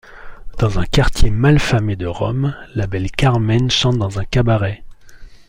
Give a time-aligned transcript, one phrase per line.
[0.57, 4.83] Dans un quartier mal famé de Rome, la belle Carmen chante dans un cabaret.